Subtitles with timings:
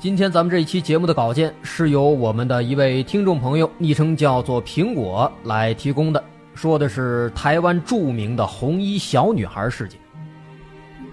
[0.00, 6.24] 今天咱们这一期节目的稿件是由我们的一位听众朋友，昵称叫做苹果来提供的，
[6.54, 10.00] 说的是台湾著名的红衣小女孩事件。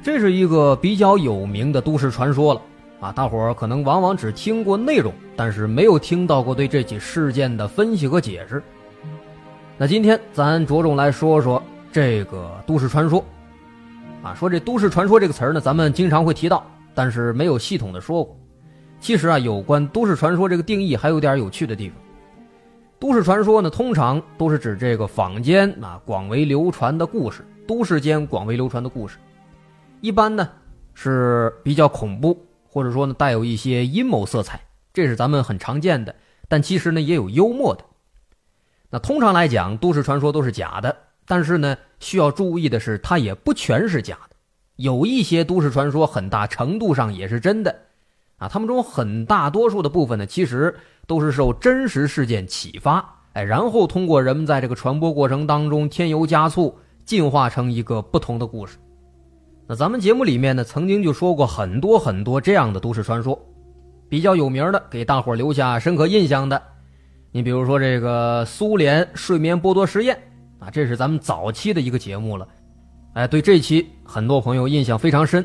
[0.02, 2.62] 这是一个比较有名的都市传说了
[3.02, 8.64] 啊，大伙儿可能往往只听过内容，但是没有听到过对这起事件的分析和解释。
[9.78, 11.62] 那今天咱着重来说说
[11.92, 13.22] 这个都市传说，
[14.24, 16.66] 啊，说这都市传说这个词儿呢，咱们经常会提到，
[16.96, 18.34] 但是没有系统的说过。
[19.00, 21.98] 其实啊，有关都市传说这个定义还有点有趣的地方。
[23.00, 29.18] 都市传说呢，通常都是指这个坊间啊广为流传的故事，都市间广为流传的故事，
[30.02, 30.50] 一般呢
[30.96, 34.60] 是比较恐怖，或者说呢带有一些阴谋色彩，
[34.94, 36.16] 这是咱们很常见的。
[36.50, 37.86] 但其实呢也有幽默的。
[38.90, 40.98] 那通常来讲，都市传说都是假的，
[41.28, 44.36] 但是呢需要注意的是，它也不全是假的，
[44.78, 47.84] 有一些都市传说很大程度上也是真的。
[48.38, 50.76] 啊，他们中很大多数的部分呢，其实
[51.08, 53.04] 都是受真实事件启发，
[53.34, 58.78] 哎，然后通过人们在这个传播过程当中添油加醋，进化成一个不同的故事。
[59.68, 63.38] 那咱们节目里面呢，曾经就说过很多很多这样的都市传说，
[64.08, 66.62] 比较有名的，给大伙留下深刻印象的，
[67.32, 70.16] 你比如说这个苏联睡眠剥夺实验，
[70.60, 72.48] 啊，这是咱们早期的一个节目了，
[73.14, 75.44] 哎，对这期很多朋友印象非常深。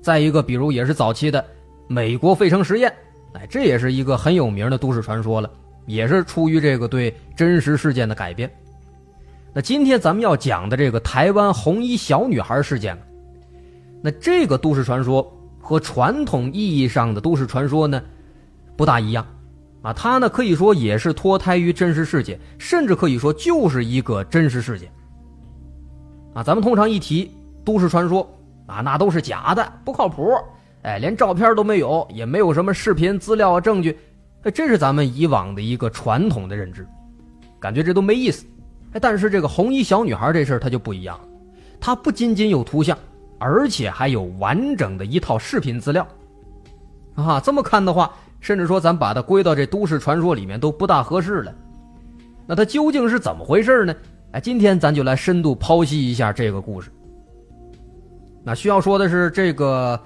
[0.00, 1.44] 再一个，比如也是早期的。
[1.88, 2.92] 美国费城实验，
[3.34, 5.50] 哎，这也是一个很有名的都市传说了，
[5.86, 8.50] 也是出于这个对真实事件的改编。
[9.52, 12.96] 那今天咱们要讲的这个台湾红衣小女孩事件，
[14.02, 15.26] 那这个都市传说
[15.60, 18.02] 和传统意义上的都市传说呢
[18.76, 19.26] 不大一样
[19.82, 24.90] 啊，它呢可以说也是脱胎于真实世界，甚至可以说就是一个真实事件
[26.34, 26.42] 啊。
[26.42, 27.30] 咱们通常一提
[27.64, 28.28] 都市传说
[28.66, 30.36] 啊，那都是假的，不靠谱，
[30.86, 33.98] 哎，连照片都没有，也没有什么视频资料啊证据，
[34.54, 36.86] 这是咱们以往的一个传统的认知，
[37.58, 38.46] 感觉这都没意思。
[38.92, 41.28] 哎，但是这个红衣小女孩这事儿它就不一样了，
[41.80, 42.96] 它不仅仅有图像。
[43.38, 46.08] 而且还有完整的一套视频资料，
[47.16, 48.10] 啊，这么看的话，
[48.40, 51.54] 甚至说咱把它归到这都市传说里面都不大合适了。
[52.46, 53.94] 那它究竟是怎么回事呢？
[54.30, 56.90] 哎，今天咱就来深度剖析一下这个故事。
[58.42, 60.00] 那需要说的是，这个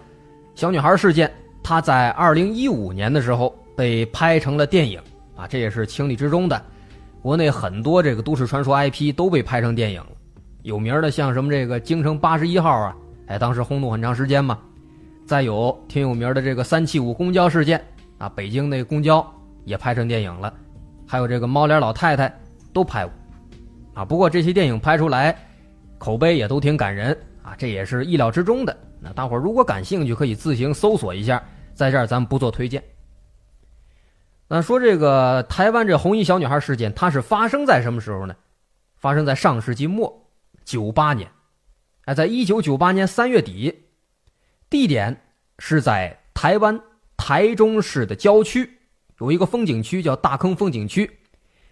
[0.60, 5.00] 小女孩事件，她在二零一五年的时候被拍成了电影，
[5.34, 6.62] 啊，这也是情理之中的。
[7.22, 10.10] 国内很多这个都市传说 IP 都被拍成电影了，
[10.60, 12.94] 有名的像什么这个京城八十一号啊。
[13.28, 14.58] 哎，当时轰动很长时间嘛，
[15.24, 17.82] 再有挺有名的这个三七五公交事件
[18.18, 19.26] 啊，北京那公交
[19.64, 20.52] 也拍成电影了，
[21.06, 22.30] 还有这个猫脸老太太
[22.70, 23.12] 都拍过，
[23.94, 25.34] 啊，不过这些电影拍出来
[25.96, 28.76] 口碑也都挺感人啊，这也是意料之中的。
[29.02, 31.42] 那大伙如果感兴趣，可以自行搜索一下，
[31.74, 32.82] 在这儿咱们不做推荐。
[34.46, 38.34] 那说这个台湾这红衣小女孩事件，它是发生在什么时候呢？
[38.96, 40.30] 发生在上世纪末，
[40.64, 41.30] 九八年。
[42.04, 43.84] 哎，在一九九八年三月底，
[44.68, 45.22] 地点
[45.58, 46.78] 是在台湾
[47.16, 48.78] 台中市的郊区，
[49.20, 51.10] 有一个风景区叫大坑风景区，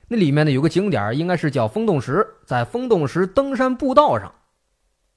[0.07, 4.33] 那里面呢有个景点应该是叫风洞石，在风洞石登山步道上，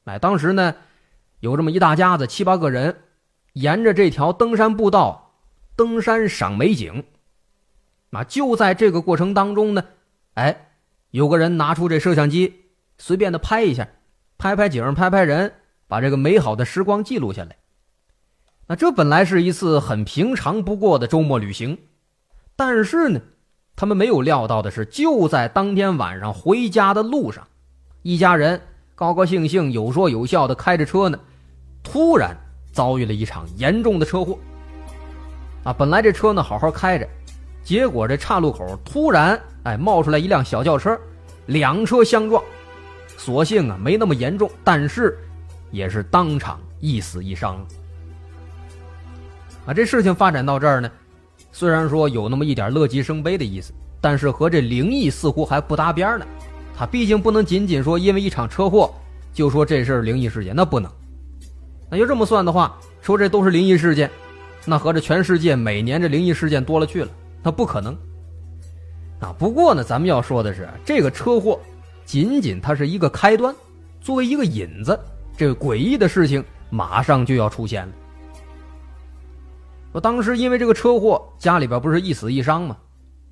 [0.05, 0.75] 哎，当时呢
[1.41, 2.95] 有这么一大家子七八个人，
[3.53, 5.33] 沿着这条登山步道
[5.75, 7.03] 登山赏美景，
[8.11, 9.83] 啊，就在这个过程当中呢，
[10.35, 10.69] 哎，
[11.09, 12.65] 有个人拿出这摄像机，
[12.97, 13.87] 随便的拍一下。
[14.37, 15.53] 拍拍景，拍拍人，
[15.87, 17.57] 把这个美好的时光记录下来。
[18.67, 21.77] 那这本来是一次很平常不过的周末旅行，
[22.55, 23.21] 但是呢，
[23.75, 27.47] 他们没有料到的是，就在当天晚上回家的路上，
[28.01, 28.61] 一家人
[28.95, 31.19] 高高兴兴、有说有笑的开着车呢，
[31.83, 32.37] 突然
[32.71, 34.37] 遭遇了一场严重的车祸。
[35.63, 37.07] 啊，本来这车呢好好开着，
[37.63, 40.99] 结果这岔路口突然哎冒出来一辆小轿车，
[41.45, 42.43] 两车相撞。
[43.17, 45.15] 所幸啊，没那么严重，但是
[45.69, 47.63] 也是当场一死一伤。
[49.67, 50.89] 啊，这事情发展到这儿呢，
[51.51, 56.25] 虽然说有那么一点乐极生悲的意思，但是和这灵异似乎还不搭边呢。
[56.75, 58.91] 他毕竟不能仅仅说因为一场车祸
[59.31, 60.91] 就说这事儿灵异事件，那不能。
[61.91, 64.09] 那就这么算的话，说这都是灵异事件，
[64.65, 67.11] 那合着全世界每年这灵异事件多了去了，
[67.43, 67.93] 那不可能。
[69.19, 71.59] 啊，不过呢，咱们要说的是这个车祸。
[72.03, 73.55] 仅仅它是一个开端，
[74.01, 74.99] 作为一个引子，
[75.37, 77.93] 这个诡异的事情马上就要出现了。
[79.93, 82.75] 我当时因为这个车祸，家里边不是一死一伤吗？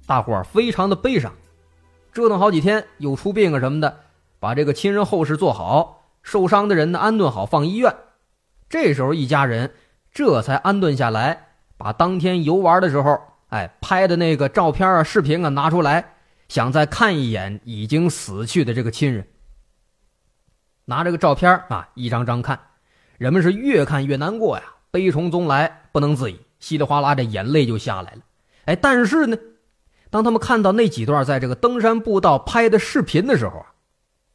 [0.06, 1.34] 大伙儿非常的悲伤，
[2.14, 3.98] 折腾好几天，又出殡啊什么的，
[4.40, 7.94] 把这个亲人后事做好，受伤的人呢安顿好，放医院。
[8.70, 9.74] 这时候一家人
[10.12, 13.20] 这才安顿下来，把当天游玩的时候，
[13.50, 16.14] 哎拍的那个照片啊、视频啊拿出来。
[16.48, 19.28] 想再看一眼已经死去的这个亲人，
[20.86, 22.60] 拿这个照片啊，一张张看，
[23.20, 28.22] 人们是越看越难过呀，悲从中来，不能自已，稀里哗啦这眼泪就下来了。
[28.66, 29.38] 哎，但是呢，
[30.10, 33.68] 当他们看到那几段在这个登山步道拍的视频的时候啊，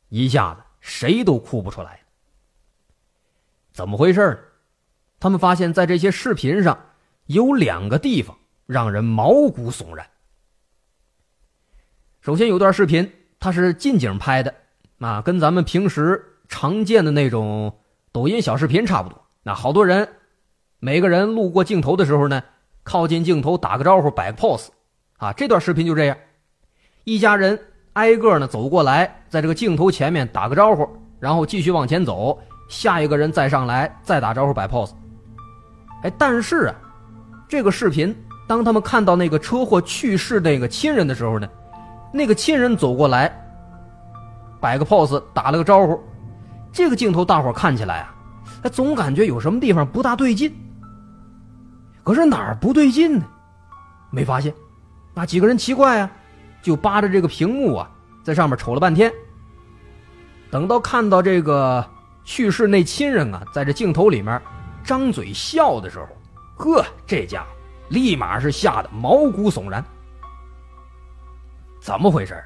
[0.09, 2.04] 一下子谁都哭不出来。
[3.75, 4.39] 怎么回事呢？
[5.19, 6.79] 他们发现，在这些视频上
[7.27, 10.07] 有两个地方让人毛骨悚然。
[12.21, 14.55] 首先有段视频，它是近景拍的，
[15.01, 17.77] 啊，跟咱们平时常见的那种
[18.13, 19.21] 抖音小视频差不多。
[19.43, 20.09] 那好多人，
[20.79, 22.45] 每个人路过镜头的时候呢，
[22.85, 24.69] 靠近镜头打个招呼，摆个 pose，
[25.17, 26.17] 啊，这段视频就这样，
[27.03, 27.59] 一家人
[27.95, 30.89] 挨个呢走过来，在这个镜头前面打个招呼，
[31.19, 32.41] 然后继续往前走，
[32.75, 34.91] 下一个人再上来再打招呼摆 pose。
[36.03, 36.75] 哎，但是啊，
[37.49, 38.15] 这个视频
[38.49, 41.49] 当他们看到那个车祸去世那个亲人的时候呢？
[42.13, 43.33] 那个亲人走过来，
[44.61, 46.03] 摆个 pose，打了个招呼。
[46.73, 48.15] 这个镜头大伙看起来啊，
[48.61, 50.53] 他总感觉有什么地方不大对劲。
[52.03, 53.25] 可是哪儿不对劲呢？
[54.11, 54.53] 没发现。
[55.15, 56.11] 那几个人奇怪啊，
[56.61, 57.89] 就扒着这个屏幕啊，
[58.25, 59.13] 在上面瞅了半天。
[60.51, 61.85] 等到看到这个
[62.25, 64.41] 去世那亲人啊，在这镜头里面
[64.83, 66.09] 张嘴笑的时候，
[66.57, 67.47] 呵，这家伙
[67.89, 69.85] 立马是吓得毛骨悚然。
[71.81, 72.43] 怎么回事？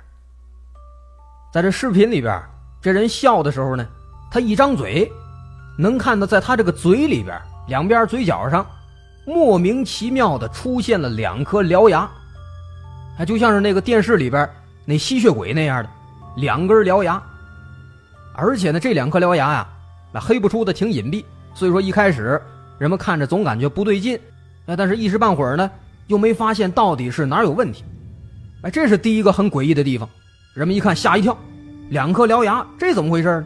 [1.52, 2.42] 在这视频里边，
[2.82, 3.86] 这人笑的时候呢，
[4.30, 5.10] 他一张嘴，
[5.78, 8.66] 能看到在他这个嘴里边两边嘴角上
[9.26, 12.10] 莫名其妙的出现了两颗獠牙，
[13.16, 14.48] 还就像是那个电视里边
[14.84, 15.90] 那吸血鬼那样的
[16.36, 17.22] 两根獠牙。
[18.40, 19.68] 而且呢，这两颗獠牙呀，
[20.12, 22.40] 那黑不出的挺隐蔽，所以说一开始
[22.78, 24.16] 人们看着总感觉不对劲，
[24.66, 25.68] 哎，但是一时半会儿呢，
[26.06, 27.82] 又没发现到底是哪有问题。
[28.62, 30.08] 哎，这是第一个很诡异的地方，
[30.54, 31.36] 人们一看吓一跳，
[31.90, 33.44] 两颗獠牙，这怎么回事？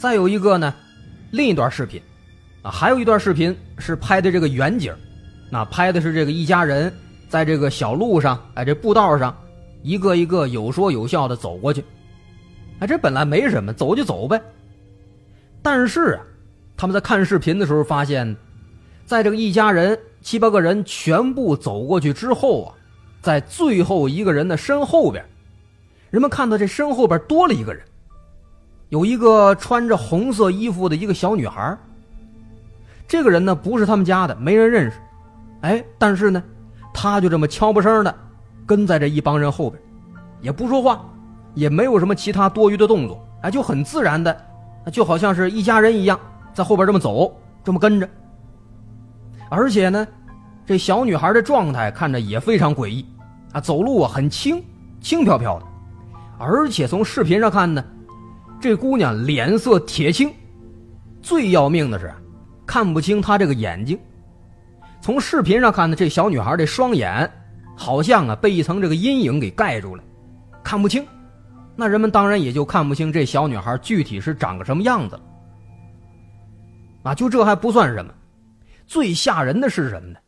[0.00, 0.74] 再有一个呢，
[1.30, 2.02] 另一段视频，
[2.62, 4.92] 啊，还有一段视频是拍的这个远景，
[5.48, 6.92] 那拍的是这个一家人
[7.28, 9.32] 在这个小路上，哎，这步道上，
[9.84, 11.84] 一个一个有说有笑的走过去。
[12.80, 14.40] 哎，这本来没什么，走就走呗。
[15.62, 16.22] 但是啊，
[16.76, 18.36] 他们在看视频的时候发现，
[19.04, 22.74] 在这个一家人七八个人全部走过去之后啊，
[23.20, 25.24] 在最后一个人的身后边，
[26.10, 27.82] 人们看到这身后边多了一个人，
[28.88, 31.76] 有一个穿着红色衣服的一个小女孩。
[33.06, 34.96] 这个人呢，不是他们家的，没人认识。
[35.60, 36.42] 哎，但是呢，
[36.94, 38.14] 他就这么悄不声的
[38.64, 39.82] 跟在这一帮人后边，
[40.40, 41.04] 也不说话。
[41.54, 44.36] 也没有什么其他多余的动作，哎，就很自然的，
[44.92, 46.18] 就好像是一家人一样，
[46.52, 48.08] 在后边这么走，这么跟着。
[49.48, 50.06] 而且呢，
[50.64, 53.04] 这小女孩的状态看着也非常诡异，
[53.52, 54.62] 啊，走路啊很轻，
[55.00, 55.66] 轻飘飘的，
[56.38, 57.84] 而且从视频上看呢，
[58.60, 60.32] 这姑娘脸色铁青，
[61.20, 62.12] 最要命的是，
[62.64, 63.98] 看不清她这个眼睛。
[65.00, 67.28] 从视频上看呢，这小女孩的双眼
[67.74, 70.04] 好像啊被一层这个阴影给盖住了，
[70.62, 71.04] 看不清。
[71.80, 75.22] 那人们当然也就看不清这小女孩具体是长个什么样子了。
[77.04, 78.12] 啊，就这还不算什么，
[78.86, 80.18] 最吓人的是什么呢？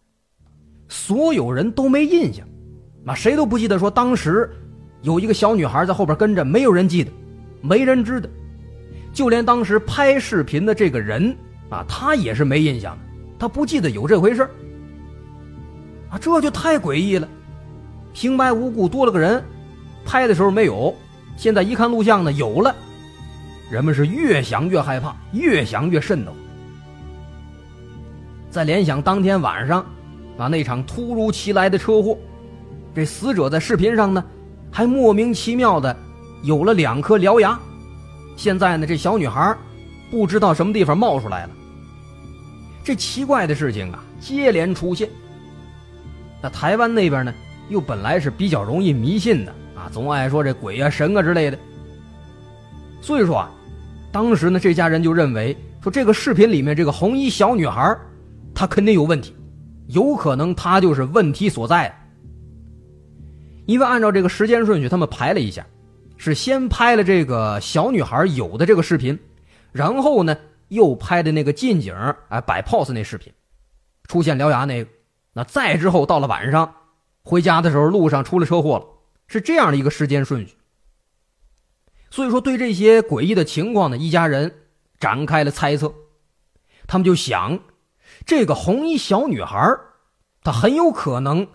[0.88, 2.48] 所有人都没印象，
[3.04, 4.50] 啊，谁都不记得说当时
[5.02, 7.12] 有一个小女孩在后边跟着，没有人记得，
[7.60, 8.30] 没人知道，
[9.12, 11.36] 就连当时拍视频的这个人
[11.68, 13.02] 啊，他也是没印象的，
[13.38, 14.48] 他不记得有这回事
[16.08, 17.28] 啊，这就太诡异了，
[18.14, 19.44] 平白无故多了个人，
[20.02, 20.96] 拍的时候没有。
[21.36, 22.74] 现在一看录像呢，有了，
[23.70, 26.36] 人们是越想越害怕，越想越瘆得慌。
[28.50, 29.84] 再联想当天晚上，
[30.38, 32.16] 啊那场突如其来的车祸，
[32.94, 34.22] 这死者在视频上呢，
[34.70, 35.96] 还莫名其妙的
[36.42, 37.58] 有了两颗獠牙。
[38.36, 39.56] 现在呢，这小女孩
[40.10, 41.50] 不知道什么地方冒出来了。
[42.84, 45.08] 这奇怪的事情啊，接连出现。
[46.42, 47.32] 那台湾那边呢，
[47.68, 49.54] 又本来是比较容易迷信的。
[49.82, 51.58] 啊，总爱说这鬼啊、神啊之类的。
[53.00, 53.50] 所以说啊，
[54.12, 57.96] 当时呢，这家人就认为说，这个视频里面这个红衣小女孩，
[58.54, 59.34] 她肯定有问题，
[59.88, 61.92] 有可能她就是问题所在。
[63.66, 65.66] 因为按照这个时间顺序，他们排了一下，
[66.16, 69.18] 是先拍了这个小女孩有的这个视频，
[69.72, 70.36] 然后呢
[70.68, 71.92] 又拍的那个近景
[72.28, 73.32] 哎摆 pose 那视频，
[74.06, 74.90] 出现獠牙那个，
[75.32, 76.72] 那再之后到了晚上
[77.24, 78.84] 回家的时候，路上出了车祸了。
[79.32, 80.54] 是这样的一个时间顺序，
[82.10, 84.54] 所以说对这些诡异的情况呢，一家人
[85.00, 85.94] 展开了猜测，
[86.86, 87.58] 他们就想，
[88.26, 89.74] 这个红衣小女孩
[90.42, 91.48] 她很有可能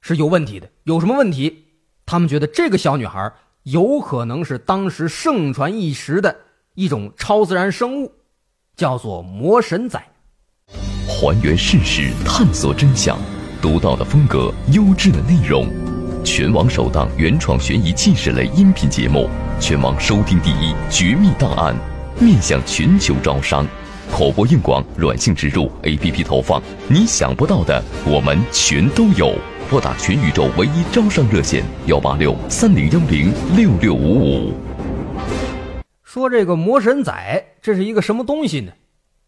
[0.00, 0.68] 是有问题的。
[0.82, 1.66] 有什么问题？
[2.04, 3.32] 他们觉得这个小女孩
[3.62, 6.36] 有可能是当时盛传一时的
[6.74, 8.12] 一种超自然生物，
[8.74, 10.02] 叫做魔神仔。
[11.06, 13.16] 还原事实，探索真相，
[13.62, 15.89] 独到的风格，优质的内容。
[16.22, 21.74] 全网首档原创悬疑纪实类音频节目，全网收听第一《绝密档案》，
[22.22, 23.66] 面向全球招商，
[24.12, 29.34] 口播硬广、软性植入、APP 投放，你想不到的我们全都有。
[29.70, 34.52] 拨打全宇宙唯一招商热线：幺八六三零幺零六六五五。
[36.04, 38.72] 说这个魔神仔，这是一个什么东西呢？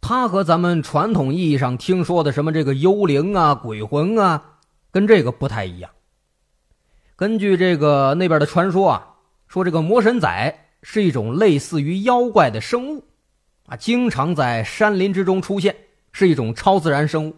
[0.00, 4.42] 它和咱们传统意义上听说的什么这个幽灵啊、鬼魂啊，
[4.90, 5.90] 跟这个不太一样。
[7.22, 9.06] 根据这个那边的传说啊，
[9.46, 13.04] 说这个魔神仔是一种类似于妖怪的生物，
[13.68, 15.72] 啊，经常在山林之中出现，
[16.10, 17.36] 是一种超自然生物。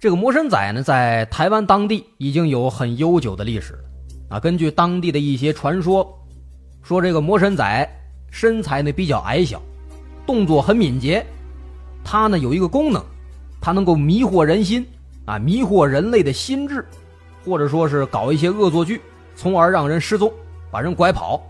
[0.00, 3.78] 这个魔神仔呢，在台湾当地已经有很悠久的历史，
[4.28, 6.04] 啊，根据当地的一些传说，
[6.82, 7.88] 说这个魔神仔
[8.32, 9.62] 身材呢比较矮小，
[10.26, 11.24] 动作很敏捷，
[12.02, 13.00] 它呢有一个功能，
[13.60, 14.84] 它能够迷惑人心，
[15.24, 16.84] 啊，迷惑人类的心智。
[17.44, 19.00] 或者说是搞一些恶作剧，
[19.36, 20.32] 从而让人失踪，
[20.70, 21.40] 把人拐跑。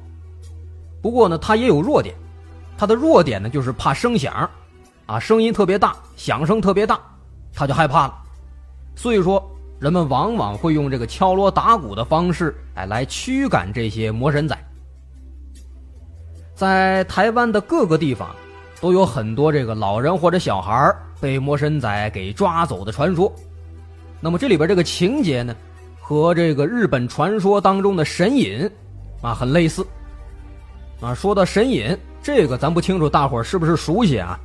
[1.01, 2.15] 不过呢，他也有弱点，
[2.77, 4.49] 他的弱点呢就是怕声响，
[5.07, 6.99] 啊，声音特别大，响声特别大，
[7.53, 8.15] 他就害怕了。
[8.97, 9.43] 所以说，
[9.79, 14.57] 人们往往会用这个敲锣打鼓的方式，哎，来驱赶这些魔神仔。
[16.55, 18.31] 在台湾的各个地方，
[18.81, 23.33] 都有很多这个老人或者小孩被魔神仔给抓走的传说。
[24.21, 25.55] 那么这里边这个情节呢，
[26.07, 28.71] 和这个日本传说当中的神隐
[29.23, 29.87] 啊很类似。
[31.01, 34.39] 啊，说到神隐，这个咱不清楚，大伙是不是熟悉啊？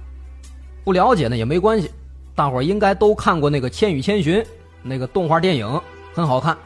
[0.85, 1.91] 不了解呢也没关系，
[2.33, 4.41] 大伙应该都看过那个《千与千寻》
[4.81, 5.81] 那个动画电影，
[6.13, 6.57] 很好看。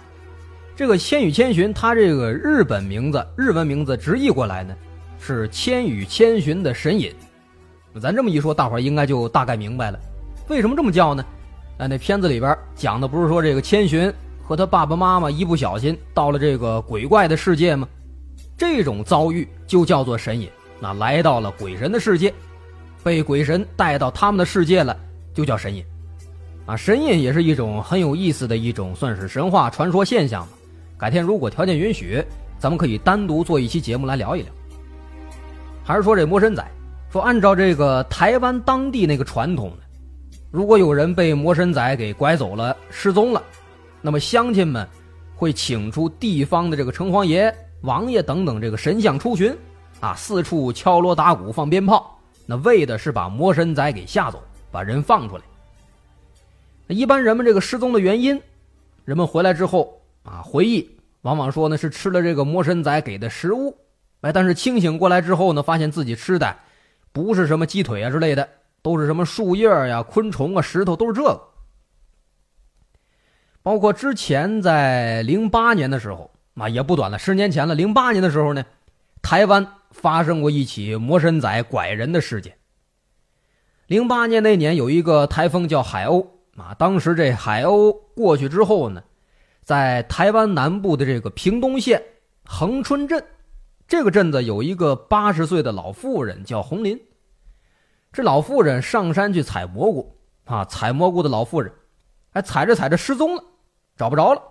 [0.76, 4.76] 这个《千与千寻》它这个日本名字、日文名字直译过来呢，
[5.20, 7.12] 是《千与千寻的神隐》。
[8.00, 10.00] 咱这么一说，大伙应该就大概明白了，
[10.50, 11.26] 为什么这么叫呢？
[11.80, 17.88] 哎，那片子里边讲的不是说这个千寻和他爸爸妈妈一不小心到了这个鬼怪的世界吗？
[18.58, 20.50] 这种遭遇就叫做神隐。
[20.80, 22.34] 那来到了鬼神的世界，
[23.04, 24.96] 被鬼神带到他们的世界了，
[25.34, 25.84] 就叫神隐。
[26.66, 30.50] 啊，神隐也是一种很有意思的一种，算是神话传说现象吧。
[30.98, 32.24] 改天如果条件允许，
[32.60, 34.52] 咱们可以单独做一期节目来聊一聊。
[35.84, 36.66] 还是说这魔神仔，
[37.12, 39.84] 说按照这个台湾当地那个传统呢，
[40.52, 43.44] 如果有人被魔神仔给拐走了、失踪了，
[44.04, 44.88] 那么乡亲们
[45.36, 47.52] 会请出地方的这个城隍爷。
[47.82, 49.54] 王爷等等，这个神像出巡，
[50.00, 54.42] 啊，四处敲锣打鼓放鞭炮，那为的是把魔神仔给吓走，
[54.72, 55.44] 把人放出来。
[56.88, 58.42] 那一般人们这个失踪的原因，
[59.04, 60.90] 人们回来之后啊，回忆
[61.24, 63.76] 往往说呢是吃了这个魔神仔给的食物，
[64.22, 66.56] 哎，但是清醒过来之后呢，发现自己吃的
[67.12, 68.48] 不是什么鸡腿啊之类的，
[68.82, 71.42] 都是什么树叶呀、昆虫啊、石头，都是这个。
[73.64, 76.30] 包括之前在零八年的时候。
[76.56, 77.74] 啊，也不短了，十年前了。
[77.74, 78.64] 零八年的时候呢，
[79.24, 82.54] 台湾发生过一起魔神仔拐人的事件。
[83.88, 89.02] 零八年那年有一个台风叫海鸥啊，当时这海鸥过去之后呢，
[89.64, 92.00] 在台湾南部的这个屏东县
[92.46, 93.26] 恒春镇，
[93.88, 97.02] 这个镇子有一个八十岁的老妇人叫红林。
[98.12, 100.16] 这老妇人上山去采蘑菇
[100.46, 101.74] 啊，采蘑菇的老妇人，
[102.34, 103.44] 哎，采着采着失踪了，
[103.96, 104.42] 找不着了。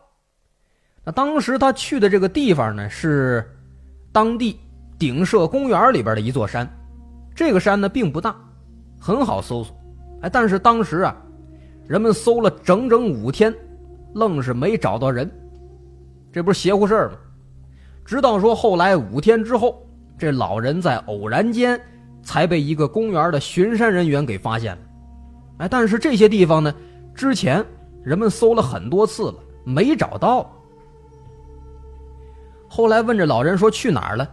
[1.04, 3.44] 那当时他去的这个地方呢，是
[4.12, 4.60] 当地
[4.98, 6.68] 顶社公园里边的一座山。
[7.34, 8.36] 这个山呢并不大，
[9.00, 9.76] 很好搜索。
[10.20, 11.16] 哎，但是当时啊，
[11.88, 13.52] 人们搜了整整五天，
[14.14, 15.30] 愣是没找到人。
[16.32, 17.16] 这不是邪乎事儿吗？
[18.04, 19.84] 直到说后来五天之后，
[20.18, 21.80] 这老人在偶然间
[22.22, 24.82] 才被一个公园的巡山人员给发现了。
[25.58, 26.72] 哎，但是这些地方呢，
[27.14, 27.64] 之前
[28.04, 29.34] 人们搜了很多次了，
[29.64, 30.50] 没找到。
[32.68, 34.28] 后来问这老人说去哪儿了，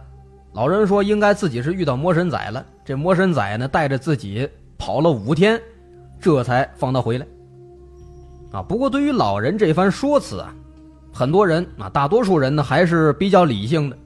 [0.52, 2.64] 老人说应该自己是遇到魔神仔了。
[2.84, 5.60] 这魔神仔呢带着自己跑了五天，
[6.18, 7.26] 这才放他回来。
[8.50, 10.52] 啊，不过对于老人这番说辞啊，
[11.12, 13.96] 很多人啊，大多数人呢还是比较理性的，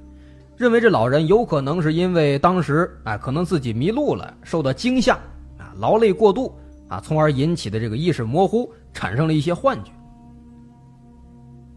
[0.57, 5.15] 认为这老人有可能是因为当时啊可能自己迷路了，受到惊吓
[5.57, 6.55] 啊，劳累过度
[6.89, 9.91] 啊，从而引起的这个意识模糊，产生了一些幻觉。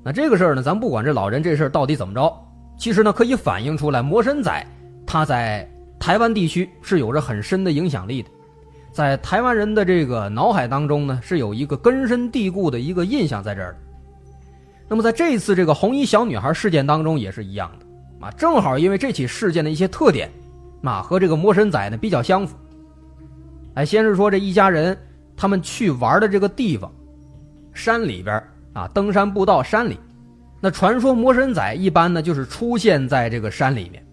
[0.04, 2.34] 那这个事儿呢，咱不管这老人这事儿到底怎么着。
[2.78, 4.66] 其实呢，可以反映出来，魔神仔
[5.06, 5.68] 他在
[6.00, 8.30] 台湾地区是有着很深的影响力的，
[8.92, 13.76] 在台湾人的这个脑海当中呢，是有一个根深蒂固的一个印象在这儿。
[14.88, 20.32] 那么在这一次这个红衣小女孩事件当中也是一样的啊，正好因为这起事件的一些特点，
[20.84, 22.56] 啊和这个魔神仔呢比较相符。
[23.74, 24.98] 哎，先是说这一家人
[25.36, 26.92] 他们去玩的这个地方，
[27.78, 29.98] 山里边啊，登山步道山里。
[30.60, 34.04] 那传说魔神仔一般呢，就是出现在这个山里面。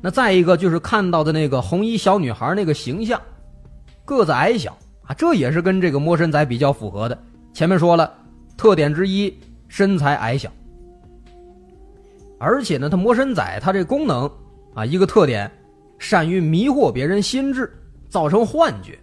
[0.00, 3.20] 那再一个就是看到的那个红衣小女孩那个形象，
[4.04, 7.16] 个子矮小啊，这也是跟这个魔神仔比较符合的。
[7.52, 8.12] 前面说了，
[8.56, 9.32] 特点之一
[9.68, 10.50] 身材矮小，
[12.40, 14.28] 而且呢，他魔神仔他这功能
[14.74, 15.48] 啊，一个特点，
[15.98, 17.70] 善于迷惑别人心智，
[18.08, 18.98] 造成幻觉，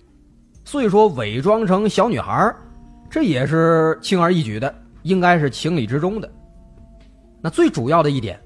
[0.66, 2.54] 所以说伪装成小女孩，
[3.10, 4.74] 这也是轻而易举的。
[5.04, 6.30] 应该是情理之中的。
[7.42, 8.38] 那最主要的一点，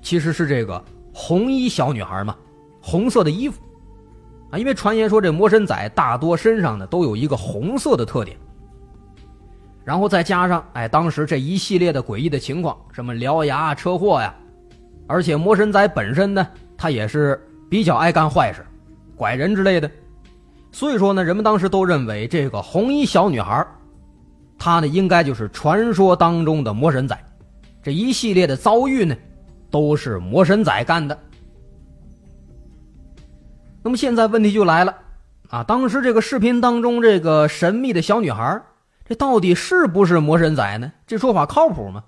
[0.00, 2.34] 其实是这个红衣小女孩嘛，
[2.80, 3.60] 红色的衣服
[4.50, 8.38] 啊，因为传言说这魔神仔大多身上呢都有一个红色的特点。
[9.84, 14.34] 然后再加上哎，当时这一系列的诡异的情况，什么獠牙、车祸呀，
[15.06, 18.64] 而且魔神仔本身呢，他也是比较爱干坏事，
[19.14, 19.90] 拐人之类的，
[20.72, 23.66] 所以说呢，人们当时都认为这个红衣小女孩。
[24.58, 27.18] 他呢，应该就是传说当中的魔神仔，
[27.82, 29.16] 这一系列的遭遇呢，
[29.70, 31.18] 都是魔神仔干的。
[33.82, 34.94] 那么现在问题就来了，
[35.48, 38.60] 啊，当时这个视频当中这个神秘的小女孩，
[39.06, 40.92] 这到底是不是魔神仔呢？
[41.06, 42.04] 这说法靠谱吗？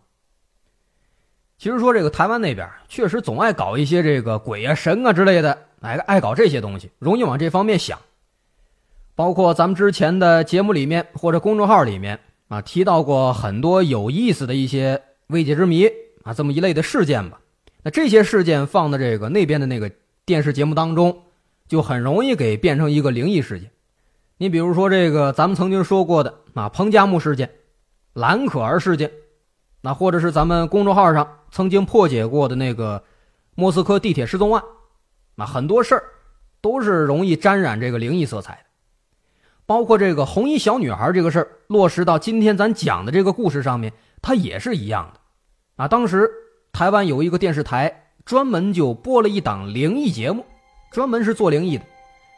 [1.56, 7.98] 其实说这个台湾那边确实总爱搞一些这个鬼啊神啊之类的爱爱搞这些东西，容易往这方面想。
[9.14, 12.18] 包括咱们之前的节目里面或者公众号里面
[12.50, 15.86] 啊，提到过很多有意思的一些未解之谜
[16.24, 17.40] 啊，这么一类的事件吧。
[17.84, 19.88] 那这些事件放在这个那边的那个
[20.26, 21.22] 电视节目当中，
[21.68, 23.70] 就很容易给变成一个灵异事件。
[24.36, 27.48] 你比如说这个咱们曾经说过的啊，彭加木事件、
[28.14, 29.12] 蓝可儿事件，
[29.80, 33.04] 那或者是咱们公众号上曾经破解过的那个
[33.54, 34.64] 莫斯科地铁失踪案，
[35.36, 36.02] 那很多事儿
[36.60, 38.69] 都是容易沾染这个灵异色彩的。
[39.70, 45.20] 包括这个红衣小女孩这个事儿落实到今天咱讲的这个故事上面，它也是一样的，
[45.76, 46.28] 啊，当时
[46.72, 50.44] 台湾有一个电视台专门就播了一档灵异节目，
[50.90, 51.84] 专门是做灵异的，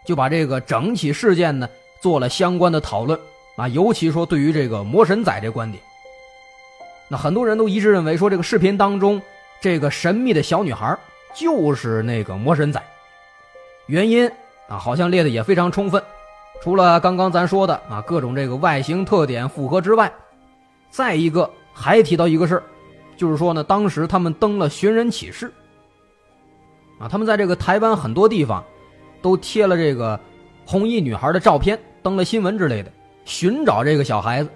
[0.04, 1.66] 就把这个整起事件呢
[2.02, 3.18] 做了相关的讨论，
[3.56, 5.82] 啊，尤其说对于这个魔神仔这观点，
[7.08, 9.18] 那很多人都一致认为说这个视频当中
[9.58, 10.94] 这个神秘的小女孩
[11.34, 12.78] 就是那个魔神仔，
[13.86, 14.30] 原因
[14.68, 16.04] 啊好像列的也非常充分。
[16.62, 20.12] 除了刚刚咱说的啊各种这个外形特点符合之外，
[20.90, 22.62] 再一个还提到一个事儿，
[23.16, 25.52] 就是说呢，当时他们登了寻人启事，
[27.00, 28.62] 啊，他们在这个台湾很多地方
[29.20, 30.20] 都贴了这个
[30.64, 32.92] 红衣女孩的照片，登了新闻之类的，
[33.24, 34.50] 寻找这个小孩子，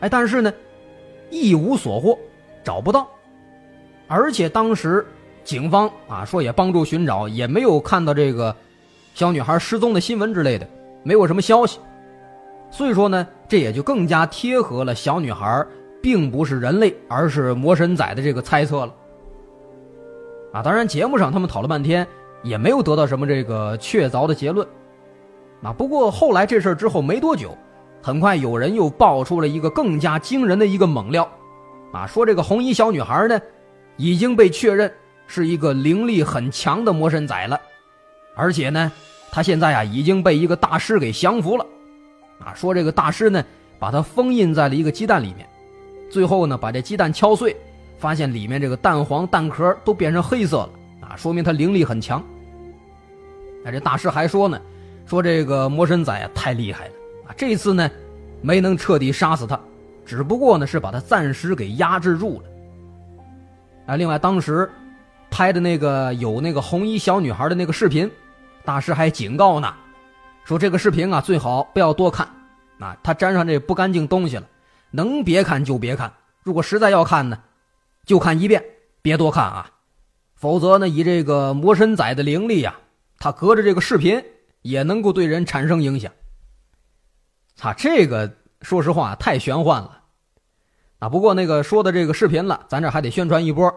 [0.00, 0.52] 哎，但是呢，
[1.30, 2.18] 一无所获，
[2.64, 3.06] 找不到，
[4.08, 5.06] 而且当时
[5.44, 8.56] 警方啊说也帮助寻找，也没有看到这个
[9.14, 10.68] 小女孩失踪的新闻之类的。
[11.04, 11.78] 没有什么消息，
[12.70, 15.64] 所以说呢，这也就更加贴合了小女孩
[16.02, 18.94] 并不是人类，而是魔神仔的这个猜测了。
[20.52, 22.06] 啊，当然节目上他们讨论半天，
[22.42, 24.66] 也没有得到什么这个确凿的结论。
[25.62, 27.56] 啊，不过后来这事儿之后没多久，
[28.02, 31.30] 很快有人又爆出了一个更加惊人的一个猛料，
[31.92, 33.38] 啊，说这个红衣小女孩呢，
[33.96, 34.92] 已经被确认
[35.26, 37.60] 是一个灵力很强的魔神仔了，
[38.34, 38.90] 而且呢。
[39.34, 41.66] 他现在呀已经被一个大师给降服了，
[42.38, 43.44] 啊，说这个大师呢
[43.80, 45.44] 把他封印在了一个鸡蛋里面，
[46.08, 47.56] 最后呢把这鸡蛋敲碎，
[47.98, 50.70] 发现里面这个蛋黄蛋壳都变成黑色了，
[51.00, 52.22] 啊，说明他灵力很强。
[53.64, 54.60] 那这大师还说呢，
[55.04, 56.92] 说这个魔神仔啊太厉害了，
[57.26, 57.90] 啊，这次呢
[58.40, 59.58] 没能彻底杀死他，
[60.06, 62.44] 只不过呢是把他暂时给压制住了。
[63.86, 64.70] 啊，另外当时
[65.28, 68.08] 拍的那个有那个红衣小女孩的那个视频。
[68.64, 69.74] 大师还警告呢，
[70.44, 72.26] 说这个视频啊最好不要多看，
[72.78, 74.46] 啊，他沾上这不干净东西了，
[74.90, 76.12] 能别看就别看。
[76.42, 77.38] 如果实在要看呢，
[78.06, 78.64] 就看一遍，
[79.02, 79.70] 别多看啊，
[80.34, 82.74] 否则呢，以这个魔神仔的灵力呀，
[83.18, 84.24] 他隔着这个视频
[84.62, 86.10] 也能够对人产生影响。
[87.60, 90.00] 啊，这个说实话太玄幻了，
[91.00, 93.70] 啊，不过那个说的这个视频了，咱这还得宣传一波，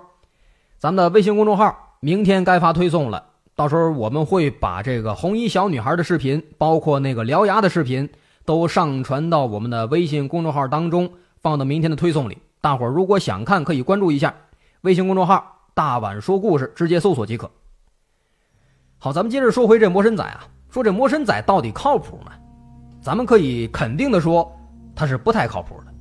[0.77, 3.31] 咱们的微信公众号明天该发推送了。
[3.57, 8.07] 到时候我们会把这个红衣小女孩的视频，包括那个獠牙的视频，
[8.45, 11.09] 都上传到我们的微信公众号当中，
[11.41, 12.37] 放到明天的推送里。
[12.61, 14.31] 大伙儿如果想看，可以关注一下
[14.81, 15.43] 微信公众号
[15.73, 17.49] “大碗说故事”，直接搜索即可。
[18.99, 22.33] 好，咱们接着说回这魔神仔啊，说这魔神仔到底靠谱吗？
[23.01, 24.55] 咱们可以肯定的说，
[24.95, 25.91] 他是不太靠谱的。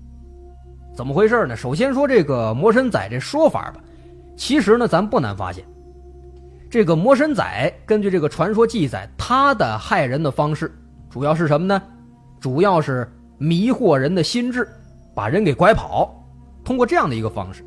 [0.94, 1.56] 怎么回事呢？
[1.56, 3.80] 首先说这个魔神仔这说法吧，
[4.36, 5.64] 其实呢，咱不难发现。
[6.68, 10.72] 这个魔神仔根据这个传说记载，他的害人的方式
[11.08, 11.80] 主要是什么呢？
[12.40, 14.68] 主要是迷惑人的心智，
[15.14, 16.14] 把人给拐跑，
[16.64, 17.64] 通过这样的一个方式。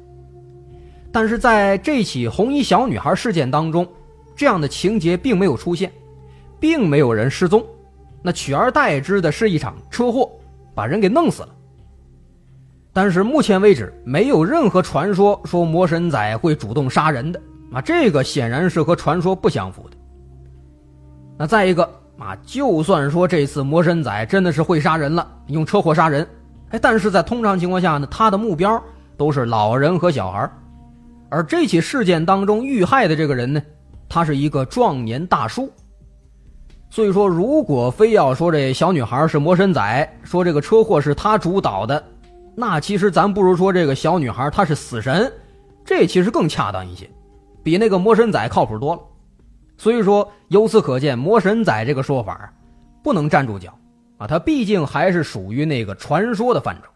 [1.12, 3.88] 但是在这起红衣小女孩事件当中，
[4.36, 5.92] 这样的情节并没有出现，
[6.60, 7.66] 并没有人失踪，
[8.22, 10.30] 那取而代之的是一场车祸，
[10.76, 11.50] 把人给弄死了。
[12.94, 17.42] 但是目前为止，没有任何传说说魔神仔会主动杀人的。
[17.72, 19.98] 啊，这个显然是和传说不相符的。
[21.38, 21.84] 那再一个
[22.18, 26.28] 啊，就算说这次魔神仔真的是会杀人了，用车祸杀人，
[26.70, 28.82] 哎，但是在通常情况下呢，他的目标
[29.16, 30.50] 都是老人和小孩
[31.30, 33.62] 而这起事件当中遇害的这个人呢，
[34.10, 35.72] 他是一个壮年大叔。
[36.90, 42.04] 所以说，如果非要说这小女孩是魔神仔，说这个车祸是他主导的，
[42.56, 45.32] 那其实咱不如说这个小女孩她是死神，
[45.86, 47.08] 这其实更恰当一些。
[47.70, 49.02] 比那个魔神仔靠谱多了，
[49.78, 52.52] 所以说由此可见，魔神仔这个说法
[53.04, 53.78] 不能站住脚
[54.18, 54.26] 啊！
[54.26, 56.90] 他毕竟还是属于那个传说的范畴。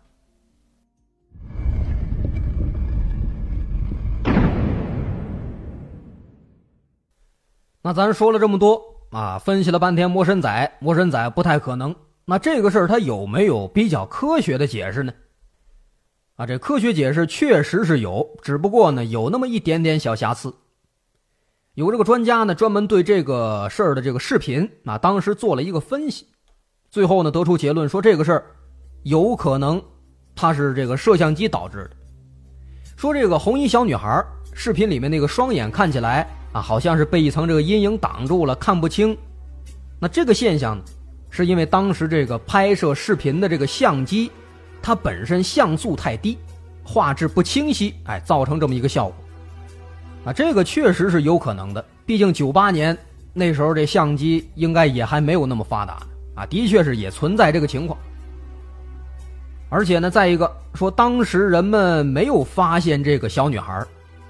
[7.84, 8.82] 那咱说了这么多
[9.12, 11.96] 啊，分析了半天魔神仔，魔神仔不太可能。
[12.26, 15.14] 那这个事儿他有没有比较科学的解释呢？
[16.36, 20.52] 啊，这科学解释确实是有，只不过呢有那么一点点小瑕疵。
[21.76, 26.28] 有这个专家呢，专门对这个事儿的这个视频啊，当时做了一个分析，
[26.92, 28.46] 最后呢得出结论说这个事儿
[29.02, 29.82] 有可能
[30.36, 31.92] 它是这个摄像机导致的。
[32.96, 39.18] 说这个红衣小女孩视频里面那个双眼看起来啊，好像是被一层这个阴影挡住了，看不清。
[40.00, 40.84] 那这个现象呢，
[41.32, 44.30] 是因为当时这个拍摄视频的这个相机，
[44.80, 46.38] 它本身像素太低，
[46.84, 49.16] 画质不清晰，哎，造成这么一个效果。
[50.26, 51.84] 啊，这个确实是有可能的。
[52.06, 52.98] 毕竟九八年
[53.34, 55.98] 那时候这相机应该也还没有那么发达
[56.36, 57.98] 啊，的确是也存在这个情况。
[59.70, 63.84] 而且呢，再一个说，当时人们没有发现这个小女孩，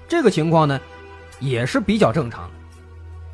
[0.08, 0.80] 这个情况呢，
[1.38, 2.50] 也是比较正常的。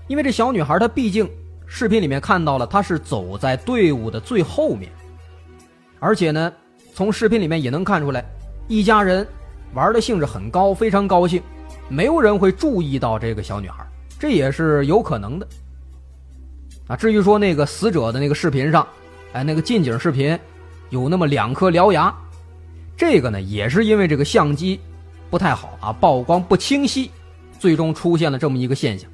[0.08, 1.30] 因为这小女孩她毕竟
[1.66, 4.90] 视频里面看到了，她是走在队伍的最后面，
[6.00, 6.52] 而且呢，
[6.92, 8.24] 从视频里面也能看出来，
[8.66, 9.24] 一家人
[9.72, 11.40] 玩的兴致很高，非常高兴。
[11.90, 13.84] 没有人会注意到这个小女孩，
[14.18, 15.46] 这也是有可能的。
[16.86, 18.86] 啊，至于说那个死者的那个视频上，
[19.32, 20.38] 哎，那个近景视频
[20.90, 22.14] 有那么两颗獠牙，
[22.96, 24.78] 这个呢也是因为这个相机
[25.30, 27.10] 不太好啊，曝光不清晰，
[27.58, 29.10] 最终出现了这么一个现象。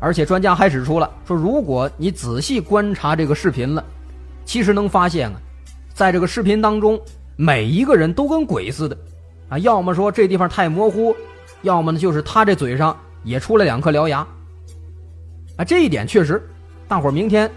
[0.00, 3.84] 而且专家还指出了，说如果你仔细观察这个视频了，
[4.44, 5.40] 其实能发现啊，
[5.94, 7.00] 在这个视频当中，
[7.36, 8.98] 每一个人都跟鬼似的，
[9.48, 11.16] 啊，要么说这地方太模糊。
[11.62, 14.26] 要么呢，就是他这嘴上也出来两颗獠牙，
[15.56, 16.40] 啊，这一点确实，
[16.86, 17.50] 大伙儿明天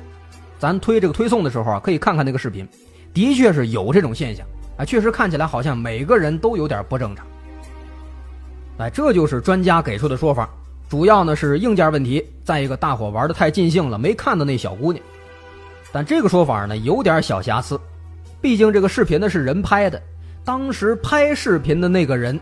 [0.57, 2.67] 咱推这个推送的时候啊，可以看看那个视频，
[3.13, 4.45] 的确是有这种现象
[4.77, 7.25] 啊，确实看起来好像每个人都有点不正常。
[8.77, 10.49] 哎，这就是专家给出的说法，
[10.87, 15.03] 主要呢是硬件问题，再一个大伙玩的太尽兴了，没看到那小姑娘。
[15.91, 17.79] 但这个说法呢有点小瑕疵，
[18.41, 20.01] 毕竟这个视频呢是人拍的，
[20.43, 22.39] 当时拍视频的那个人。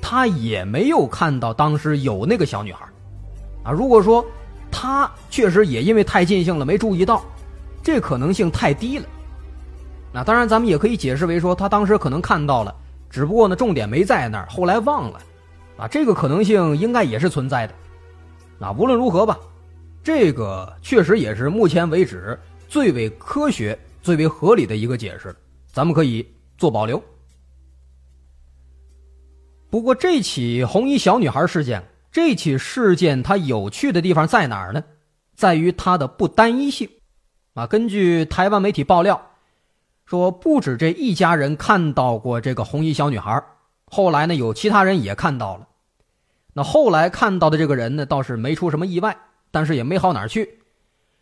[0.00, 2.86] 他也没有看到当时有那个小女孩，
[3.64, 4.24] 啊，如果说
[4.70, 7.22] 他确实也因为太尽兴了没注意到，
[7.82, 9.04] 这可能性太低了。
[10.12, 12.74] 那当然，咱们也可以解释为说他当时可能看到了，
[13.10, 15.20] 只不过呢重点没在那儿，后来忘了，
[15.76, 17.74] 啊，这个可能性应该也是存在的。
[18.58, 19.38] 那无论如何吧，
[20.02, 25.34] 这个确实也是目前为止最为科学、最为合理的一个解释，
[25.72, 27.02] 咱们可以做保留。
[29.70, 34.82] 不过，这起红衣小女孩事件，这起事件它有趣的地方在哪儿呢？
[35.36, 36.88] 在于它的不单一性。
[37.52, 39.20] 啊，根据台湾媒体爆料，
[40.06, 43.44] 说不止这一家人看到过这个红衣小女孩，
[43.84, 45.68] 后来呢，有其他人也看到了。
[46.54, 49.16] 那后来看到的这个人呢，倒是没出什么意外，
[49.50, 50.60] 但是也没好哪儿去。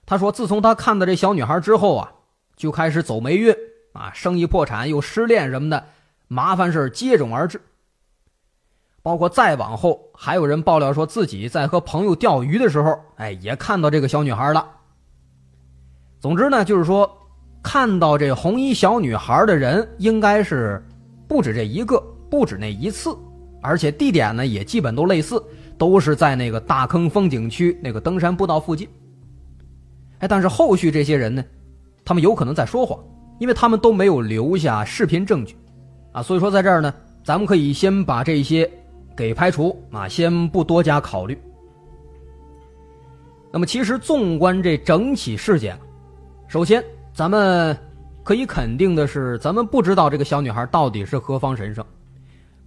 [0.04, 2.12] 他说，自从他看到这小女孩之后啊，
[2.56, 3.52] 就开始走霉运
[3.92, 5.85] 啊，生意破产，又失恋什么的，
[6.28, 7.61] 麻烦事接踵而至。
[9.06, 14.66] 包括再往后，还有人爆料说自己在和朋友钓鱼的时候，哎，也看到这个小女孩了。
[16.18, 17.08] 总之呢，就是说，
[17.62, 20.84] 看到这红衣小女孩的人应该是
[21.28, 23.16] 不止这一个，不止那一次，
[23.62, 25.40] 而且地点呢也基本都类似，
[25.78, 28.88] 都是在那个大坑风景区那个登山步道附近。
[30.18, 31.44] 哎，但是后续这些人呢，
[32.04, 32.98] 他们有可能在说谎，
[33.38, 35.56] 因为他们都没有留下视频证据，
[36.10, 36.92] 啊，所以说在这儿呢，
[37.22, 38.68] 咱们可以先把这些。
[39.16, 41.37] 给排除啊，先不多加考虑。
[43.50, 45.79] 那么，其实纵观这整起事件，
[46.46, 47.74] 首先咱们
[48.22, 51.83] 可以肯定的是，咱们不知道这个小女孩到底是何方神圣，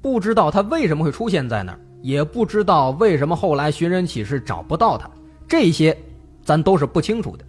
[0.02, 5.08] 不知道她为什么会出现在那儿，也不知道为什么后来寻人启事找不到她，
[5.48, 5.96] 这些
[6.44, 7.46] 咱都是不清楚的。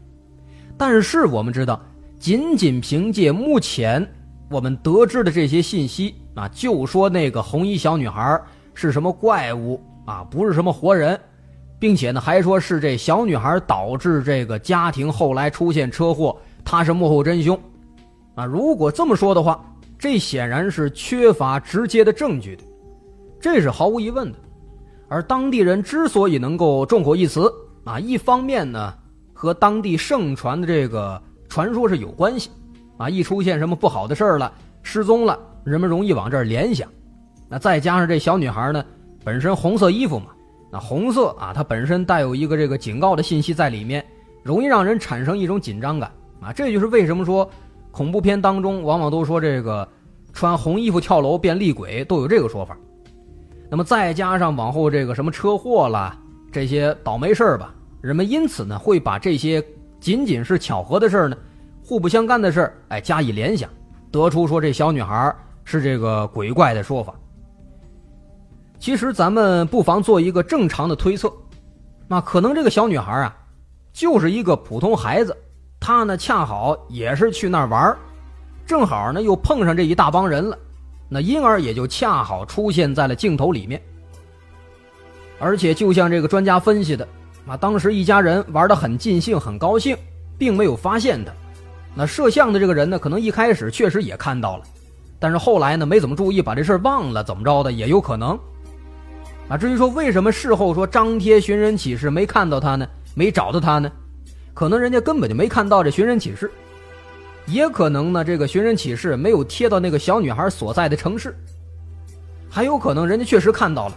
[0.76, 1.80] 但是我们知道，
[2.18, 4.06] 仅仅凭借目前
[4.50, 8.38] 我们得知的这些信息啊，就说那个红衣小女孩。
[8.80, 10.24] 是什么怪物啊？
[10.30, 11.20] 不是什么活人，
[11.78, 17.60] 并且呢，还说是这小女孩导致这个家庭后来出现车祸，她是幕后真凶，
[18.36, 18.46] 啊！
[18.46, 19.62] 如果这么说的话，
[19.98, 22.62] 这显然是缺乏直接的证据的，
[23.38, 24.38] 这是毫无疑问的。
[25.08, 27.52] 而当地人之所以能够众口一词
[27.84, 28.94] 啊，一方面呢，
[29.34, 32.48] 和当地盛传的这个传说是有关系，
[32.96, 34.50] 啊，一出现什么不好的事儿了，
[34.82, 36.88] 失踪了，人们容易往这儿联想。
[37.50, 38.84] 那再加上这小女孩呢，
[39.24, 40.26] 本身红色衣服嘛，
[40.70, 44.06] 那红色啊，它本身带有一个这个警告的信息在里面，
[44.44, 46.08] 容易让人产生一种紧张感
[46.40, 46.52] 啊。
[46.52, 47.50] 这就是为什么说
[47.90, 49.86] 恐怖片当中往往都说这个
[50.32, 52.78] 穿红衣服跳楼变厉鬼都有这个说法。
[53.68, 56.16] 那么再加上往后这个什么车祸啦
[56.52, 59.60] 这些倒霉事儿吧，人们因此呢会把这些
[59.98, 61.36] 仅仅是巧合的事儿呢，
[61.84, 63.68] 互不相干的事儿哎加以联想，
[64.12, 65.34] 得出说这小女孩
[65.64, 67.12] 是这个鬼怪的说法。
[68.80, 71.30] 其实咱们不妨做一个正常的推测，
[72.08, 73.36] 那可能这个小女孩啊，
[73.92, 75.36] 就是一个普通孩子，
[75.78, 77.94] 她呢恰好也是去那儿玩
[78.66, 80.58] 正好呢又碰上这一大帮人了，
[81.10, 83.80] 那因而也就恰好出现在了镜头里面。
[85.38, 87.06] 而且就像这个专家分析的，
[87.46, 89.94] 啊，当时一家人玩得很尽兴，很高兴，
[90.38, 91.30] 并没有发现他。
[91.94, 94.64] 那摄像的这个人呢，可能一开始确实也看到了，
[95.18, 98.38] 但是后来呢，没怎么注意，把这事忘了，怎么着的也有可能。
[99.50, 102.88] 啊，至于说为什么事后说张贴寻人启事没看到他呢？
[103.16, 103.90] 没找到他呢？
[104.54, 106.48] 可能人家根本就没看到这寻人启事，
[107.46, 111.34] 也可能呢，这个寻人启事没有贴到那个小女孩所在的城市，
[112.48, 113.94] 还有可能人家确实看到了，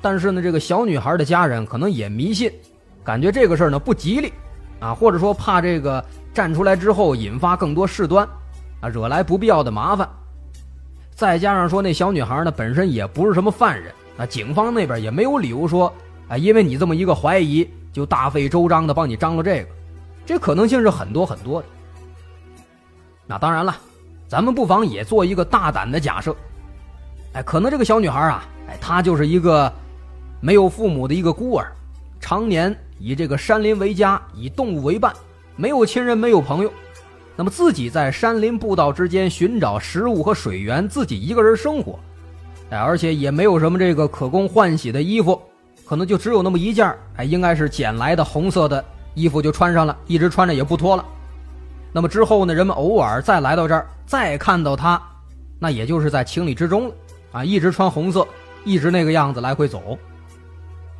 [0.00, 2.50] 但是呢，这个小女孩的家人可能也迷信，
[3.04, 4.32] 感觉这个事儿呢不吉利，
[4.80, 8.26] 啊，或者说怕这个站出来之后引发更多事端，
[8.80, 10.08] 啊，惹来不必要的麻烦，
[11.14, 13.92] 再加上说那小女孩呢本身也不是什么犯人。
[14.16, 15.92] 那警方那边也没有理由说，
[16.28, 19.68] 啊，因为你这么一个怀疑，就大费周章的帮你张罗这个，
[20.24, 21.68] 这可能性是很多很多的。
[23.26, 23.76] 那当然了，
[24.28, 26.36] 咱们不妨也做一个大胆的假设，
[27.32, 29.72] 哎，可能这个小女孩啊，哎，她就是一个
[30.40, 31.72] 没有父母的一个孤儿，
[32.20, 35.12] 常年以这个山林为家，以动物为伴，
[35.56, 36.72] 没有亲人，没有朋友，
[37.34, 41.98] 那么自己在山林步道之间寻找食物和水源，自己一个人生活。
[42.70, 45.40] 哎，而且也没有什么这个可供换洗的衣服，
[45.84, 51.04] 可能就只有那么一件哎，应该是捡来的红色的衣服就穿上了，一直穿着也不脱了。
[51.92, 55.00] 那么之后呢，人们偶尔再来到这儿，再看到他，
[55.58, 56.94] 那也就是在情理之中了
[57.32, 58.26] 啊，一直穿红色，
[58.64, 59.96] 一直那个样子来回走，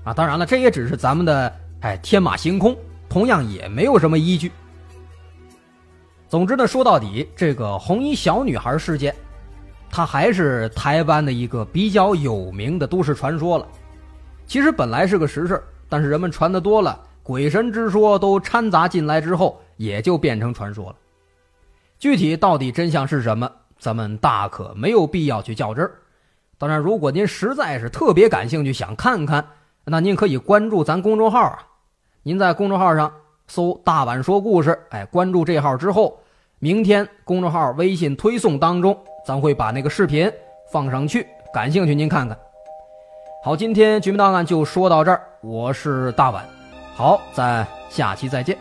[0.05, 2.77] 啊，当然了，这也只是咱们的哎天马行空，
[3.09, 4.53] 同样也没有什么依据。
[6.29, 9.15] 总之呢，说到底，这个红衣小女孩事件。
[9.97, 13.65] 它还是台湾的一个比较有名的都市传说了。
[14.45, 20.97] 其实本来是个实事，但是人们传的多了，鬼神之说都掺杂进来之后，也就变成传说了。
[21.97, 25.93] 具体到底真相是什么，咱们大可没有必要去较真儿。
[26.59, 29.47] 当然，如果您实在是特别感兴趣，想看看，
[29.85, 31.61] 那您可以关注咱公众号啊。
[32.25, 33.13] 您在公众号上
[33.47, 36.19] 搜“大碗说故事”，哎，关注这号之后，
[36.59, 38.99] 明天公众号微信推送当中。
[39.25, 40.31] 咱会把那个视频
[40.67, 42.37] 放上去，感兴趣您看看。
[43.43, 46.45] 好，今天《绝密档案》就说到这儿，我是大碗，
[46.95, 48.57] 好，咱下期再见。